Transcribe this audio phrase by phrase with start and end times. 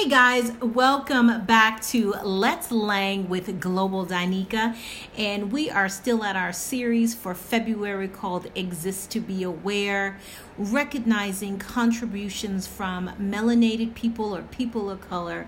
[0.00, 4.74] Hey guys, welcome back to Let's Lang with Global Danica.
[5.18, 10.18] And we are still at our series for February called Exist to Be Aware,
[10.56, 15.46] recognizing contributions from melanated people or people of color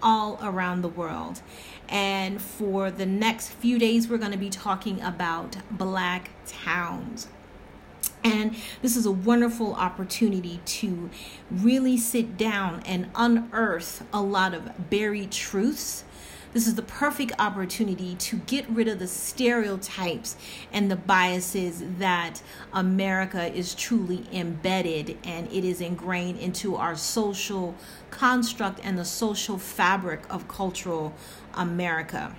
[0.00, 1.42] all around the world.
[1.88, 7.26] And for the next few days, we're going to be talking about black towns.
[8.28, 11.08] And this is a wonderful opportunity to
[11.50, 16.04] really sit down and unearth a lot of buried truths.
[16.52, 20.36] This is the perfect opportunity to get rid of the stereotypes
[20.72, 27.74] and the biases that America is truly embedded and it is ingrained into our social
[28.10, 31.14] construct and the social fabric of cultural
[31.54, 32.34] America.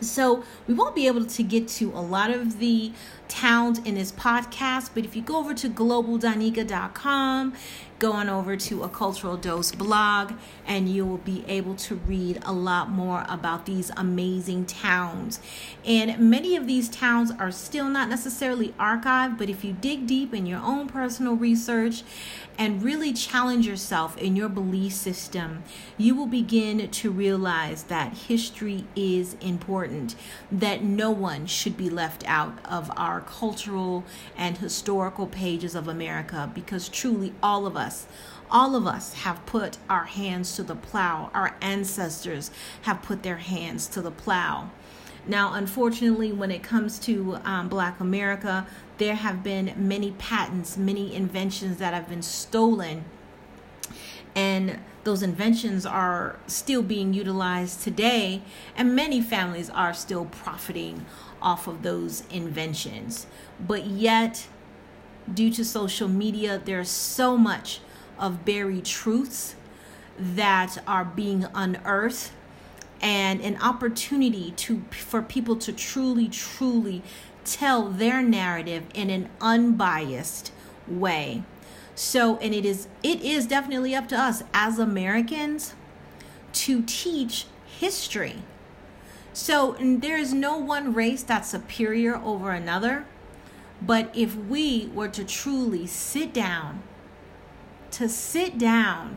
[0.00, 2.92] So, we won't be able to get to a lot of the
[3.28, 7.54] towns in this podcast, but if you go over to globaldanica.com,
[8.00, 10.32] go on over to a cultural dose blog,
[10.66, 15.38] and you will be able to read a lot more about these amazing towns.
[15.84, 20.32] And many of these towns are still not necessarily archived, but if you dig deep
[20.32, 22.02] in your own personal research
[22.56, 25.62] and really challenge yourself in your belief system,
[25.98, 30.14] you will begin to realize that history is important,
[30.50, 34.04] that no one should be left out of our cultural
[34.36, 37.89] and historical pages of America because truly all of us
[38.50, 41.30] all of us have put our hands to the plow.
[41.34, 42.50] Our ancestors
[42.82, 44.70] have put their hands to the plow.
[45.26, 48.66] Now, unfortunately, when it comes to um, Black America,
[48.98, 53.04] there have been many patents, many inventions that have been stolen.
[54.34, 58.42] And those inventions are still being utilized today,
[58.76, 61.06] and many families are still profiting
[61.40, 63.26] off of those inventions.
[63.58, 64.46] But yet,
[65.32, 67.80] due to social media, there's so much
[68.18, 69.54] of buried truths
[70.18, 72.30] that are being unearthed
[73.00, 77.02] and an opportunity to for people to truly truly
[77.44, 80.52] tell their narrative in an unbiased
[80.86, 81.42] way.
[81.94, 85.74] So and it is it is definitely up to us as americans
[86.52, 88.36] to teach history.
[89.32, 93.06] So there is no one race that's superior over another
[93.82, 96.82] but if we were to truly sit down
[97.92, 99.16] to sit down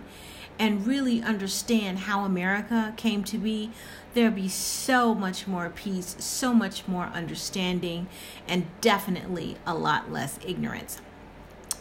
[0.59, 3.72] and really understand how America came to be,
[4.13, 8.07] there'd be so much more peace, so much more understanding,
[8.47, 11.01] and definitely a lot less ignorance.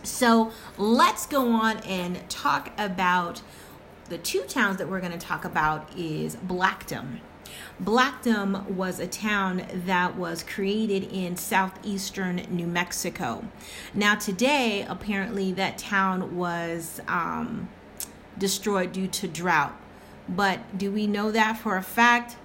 [0.03, 3.43] So let's go on and talk about
[4.09, 7.20] the two towns that we're going to talk about is Blackdom.
[7.81, 13.45] Blackdom was a town that was created in southeastern New Mexico.
[13.95, 17.69] Now, today, apparently, that town was um,
[18.39, 19.77] destroyed due to drought.
[20.29, 22.37] But do we know that for a fact?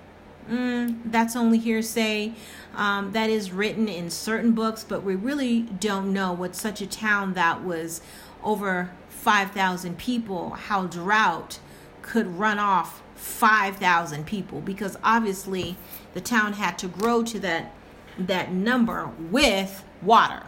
[0.49, 2.33] Mm, that's only hearsay.
[2.75, 6.87] Um, that is written in certain books, but we really don't know what such a
[6.87, 8.01] town that was
[8.43, 11.59] over 5,000 people, how drought
[12.01, 15.75] could run off 5,000 people because obviously
[16.13, 17.73] the town had to grow to that
[18.17, 20.43] that number with water.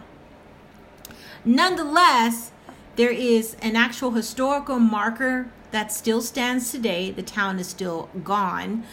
[1.44, 2.50] Nonetheless,
[2.96, 7.10] there is an actual historical marker that still stands today.
[7.10, 8.84] The town is still gone,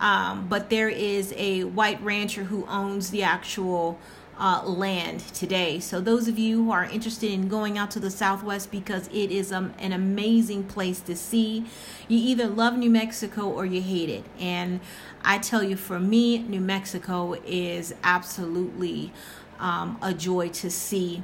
[0.00, 3.98] um, but there is a white rancher who owns the actual
[4.38, 5.78] uh, land today.
[5.80, 9.30] So, those of you who are interested in going out to the Southwest because it
[9.30, 11.66] is um, an amazing place to see,
[12.08, 14.24] you either love New Mexico or you hate it.
[14.38, 14.80] And
[15.22, 19.12] I tell you, for me, New Mexico is absolutely
[19.58, 21.22] um, a joy to see.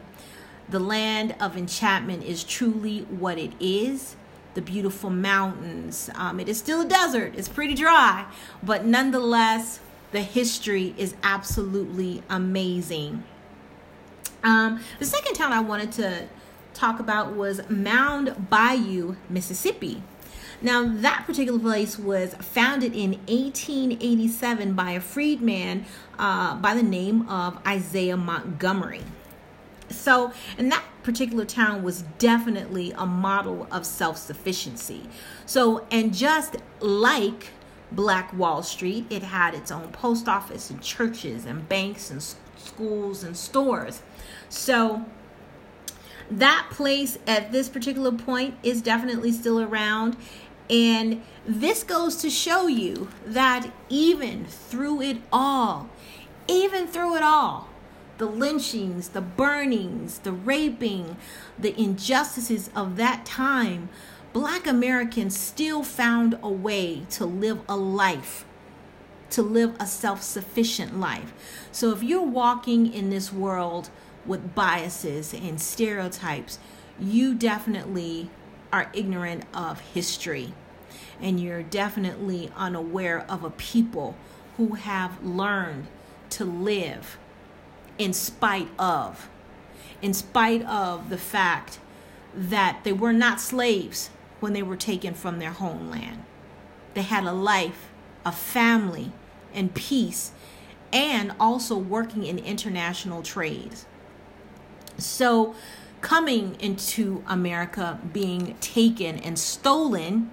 [0.68, 4.16] The land of enchantment is truly what it is
[4.54, 6.10] the beautiful mountains.
[6.14, 8.26] Um, it is still a desert, it's pretty dry,
[8.62, 9.80] but nonetheless,
[10.12, 13.24] the history is absolutely amazing.
[14.42, 16.28] Um, the second town I wanted to
[16.74, 20.02] talk about was Mound Bayou, Mississippi.
[20.62, 25.86] Now, that particular place was founded in 1887 by a freedman
[26.18, 29.02] uh, by the name of Isaiah Montgomery.
[29.88, 35.08] So, and that particular town was definitely a model of self sufficiency.
[35.46, 37.48] So, and just like
[37.92, 39.06] Black Wall Street.
[39.10, 42.22] It had its own post office and churches and banks and
[42.56, 44.02] schools and stores.
[44.48, 45.04] So
[46.30, 50.16] that place at this particular point is definitely still around.
[50.68, 55.88] And this goes to show you that even through it all,
[56.46, 57.68] even through it all,
[58.18, 61.16] the lynchings, the burnings, the raping,
[61.58, 63.88] the injustices of that time,
[64.32, 68.44] black Americans still found a way to live a life,
[69.30, 71.32] to live a self sufficient life.
[71.72, 73.90] So if you're walking in this world
[74.24, 76.58] with biases and stereotypes,
[76.98, 78.30] you definitely
[78.72, 80.52] are ignorant of history.
[81.20, 84.16] And you're definitely unaware of a people
[84.56, 85.86] who have learned
[86.30, 87.18] to live
[87.98, 89.28] in spite of,
[90.00, 91.78] in spite of the fact
[92.34, 94.10] that they were not slaves
[94.40, 96.24] when they were taken from their homeland.
[96.94, 97.88] They had a life,
[98.24, 99.12] a family,
[99.54, 100.32] and peace,
[100.92, 103.74] and also working in international trade.
[104.98, 105.54] So,
[106.00, 110.30] coming into America, being taken and stolen,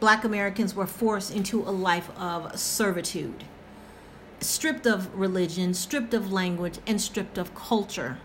[0.00, 3.44] black Americans were forced into a life of servitude,
[4.40, 8.18] stripped of religion, stripped of language, and stripped of culture,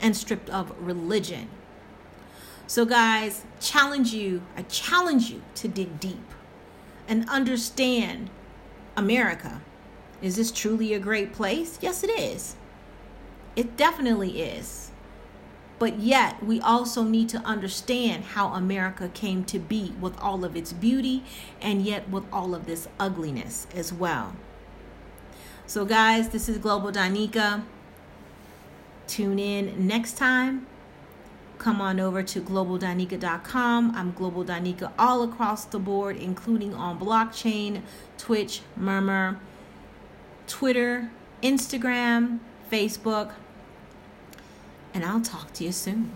[0.00, 1.48] and stripped of religion.
[2.66, 6.32] So, guys, challenge you, I challenge you to dig deep
[7.06, 8.30] and understand
[8.96, 9.60] America.
[10.22, 11.78] Is this truly a great place?
[11.82, 12.56] Yes, it is.
[13.54, 14.90] It definitely is.
[15.78, 20.56] But yet, we also need to understand how America came to be with all of
[20.56, 21.22] its beauty
[21.60, 24.34] and yet with all of this ugliness as well.
[25.66, 27.64] So, guys, this is Global Danica.
[29.06, 30.66] Tune in next time
[31.58, 33.94] come on over to globaldanica.com.
[33.94, 37.82] I'm Global Danica all across the board, including on blockchain,
[38.18, 39.38] Twitch, Murmur,
[40.46, 41.10] Twitter,
[41.42, 42.40] Instagram,
[42.70, 43.32] Facebook.
[44.92, 46.12] And I'll talk to you soon.